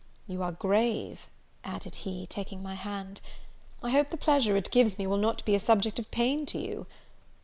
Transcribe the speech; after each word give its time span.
You 0.25 0.41
are 0.41 0.51
grave," 0.51 1.29
added 1.63 1.97
he, 1.97 2.25
taking 2.25 2.63
my 2.63 2.73
hand; 2.73 3.21
"I 3.83 3.91
hope 3.91 4.09
the 4.09 4.17
pleasure 4.17 4.57
it 4.57 4.71
gives 4.71 4.93
to 4.95 5.01
me, 5.01 5.05
will 5.05 5.17
not 5.17 5.45
be 5.45 5.53
a 5.53 5.59
subject 5.59 5.99
of 5.99 6.09
pain 6.09 6.47
to 6.47 6.57
you? 6.57 6.87